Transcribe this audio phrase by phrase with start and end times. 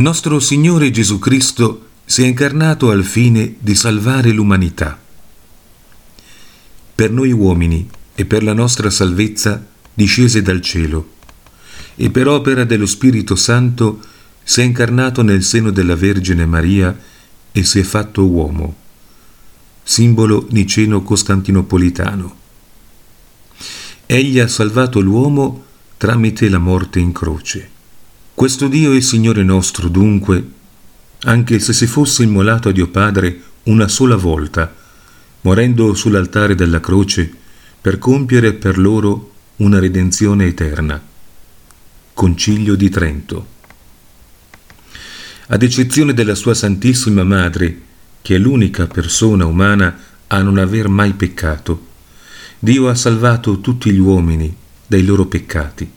[0.00, 4.98] Nostro Signore Gesù Cristo si è incarnato al fine di salvare l'umanità.
[6.94, 11.16] Per noi uomini e per la nostra salvezza discese dal cielo
[11.96, 14.00] e per opera dello Spirito Santo
[14.42, 16.98] si è incarnato nel seno della Vergine Maria
[17.52, 18.74] e si è fatto uomo,
[19.82, 22.36] simbolo niceno-costantinopolitano.
[24.06, 25.64] Egli ha salvato l'uomo
[25.98, 27.79] tramite la morte in croce.
[28.34, 30.42] Questo Dio e Signore nostro, dunque,
[31.24, 34.74] anche se si fosse immolato a Dio Padre una sola volta,
[35.42, 37.30] morendo sull'altare della croce,
[37.80, 41.00] per compiere per loro una redenzione eterna.
[42.14, 43.46] Concilio di Trento.
[45.48, 47.80] Ad eccezione della sua Santissima Madre,
[48.22, 51.88] che è l'unica persona umana a non aver mai peccato,
[52.58, 54.54] Dio ha salvato tutti gli uomini
[54.86, 55.90] dai loro peccati,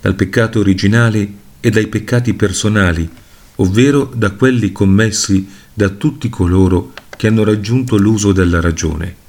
[0.00, 3.08] dal peccato originale e dai peccati personali,
[3.56, 9.26] ovvero da quelli commessi da tutti coloro che hanno raggiunto l'uso della ragione.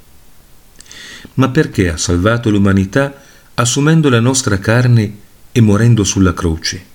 [1.36, 3.22] Ma perché ha salvato l'umanità
[3.56, 5.18] assumendo la nostra carne
[5.52, 6.86] e morendo sulla croce?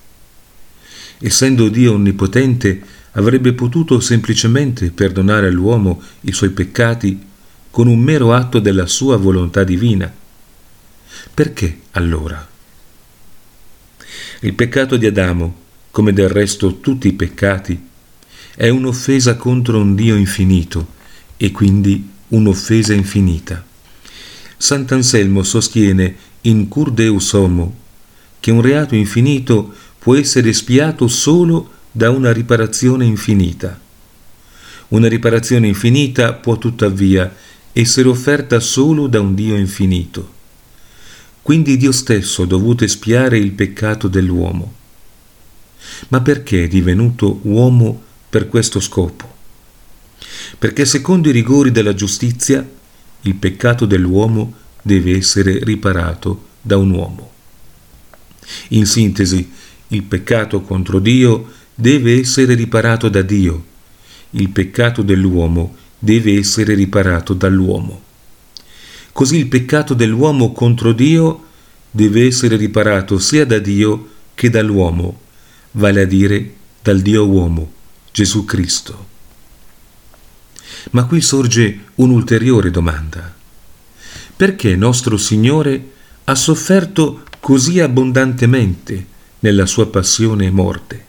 [1.19, 7.19] Essendo Dio onnipotente, avrebbe potuto semplicemente perdonare all'uomo i suoi peccati
[7.69, 10.11] con un mero atto della sua volontà divina.
[11.33, 12.54] Perché allora?
[14.45, 15.55] Il peccato di Adamo,
[15.89, 17.81] come del resto tutti i peccati,
[18.55, 20.89] è un'offesa contro un Dio infinito
[21.35, 23.65] e quindi un'offesa infinita.
[24.55, 27.75] Sant'Anselmo sostiene in Cur Deus Homo
[28.39, 33.81] che un reato infinito può essere spiato solo da una riparazione infinita.
[34.89, 37.35] Una riparazione infinita può tuttavia
[37.71, 40.33] essere offerta solo da un Dio infinito.
[41.45, 44.73] Quindi Dio stesso ha dovuto espiare il peccato dell'uomo.
[46.07, 49.31] Ma perché è divenuto uomo per questo scopo?
[50.57, 52.67] Perché secondo i rigori della giustizia
[53.21, 57.31] il peccato dell'uomo deve essere riparato da un uomo.
[58.69, 59.47] In sintesi,
[59.89, 63.65] il peccato contro Dio deve essere riparato da Dio,
[64.31, 68.01] il peccato dell'uomo deve essere riparato dall'uomo.
[69.15, 71.45] Così il peccato dell'uomo contro Dio
[71.89, 75.21] deve essere riparato sia da Dio che dall'uomo,
[75.71, 77.71] vale a dire dal Dio uomo,
[78.11, 79.07] Gesù Cristo.
[80.91, 83.33] Ma qui sorge un'ulteriore domanda.
[84.35, 85.91] Perché nostro Signore
[86.25, 89.05] ha sofferto così abbondantemente
[89.39, 91.05] nella sua passione e morte?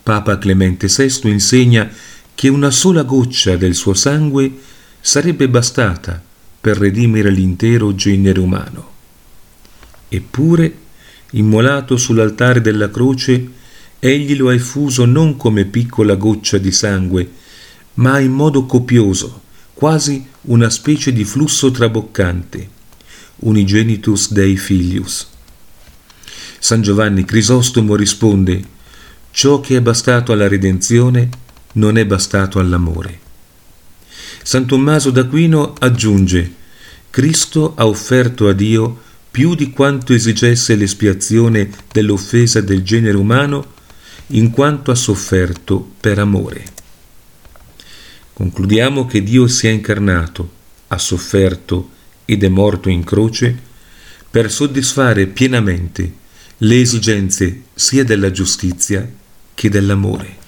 [0.00, 1.90] Papa Clemente VI insegna
[2.32, 4.56] che una sola goccia del suo sangue
[5.00, 6.28] sarebbe bastata
[6.60, 8.88] per redimere l'intero genere umano.
[10.08, 10.74] Eppure,
[11.32, 13.50] immolato sull'altare della croce,
[13.98, 17.30] egli lo ha effuso non come piccola goccia di sangue,
[17.94, 22.68] ma in modo copioso, quasi una specie di flusso traboccante,
[23.36, 25.28] unigenitus Dei Filius.
[26.58, 28.62] San Giovanni Crisostomo risponde,
[29.30, 31.28] ciò che è bastato alla redenzione
[31.72, 33.28] non è bastato all'amore.
[34.42, 36.54] San Tommaso d'Aquino aggiunge,
[37.10, 43.74] Cristo ha offerto a Dio più di quanto esigesse l'espiazione dell'offesa del genere umano,
[44.28, 46.64] in quanto ha sofferto per amore.
[48.32, 50.50] Concludiamo che Dio si è incarnato,
[50.88, 51.90] ha sofferto
[52.24, 53.68] ed è morto in croce
[54.30, 56.14] per soddisfare pienamente
[56.58, 59.08] le esigenze sia della giustizia
[59.54, 60.39] che dell'amore.